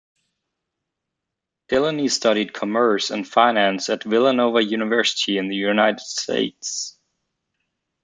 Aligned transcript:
Delany 1.69 2.07
studied 2.07 2.53
commerce 2.53 3.11
and 3.11 3.27
finance 3.27 3.87
at 3.87 4.03
Villanova 4.03 4.59
University 4.63 5.37
in 5.37 5.47
the 5.47 5.55
United 5.55 5.99
States. 5.99 6.97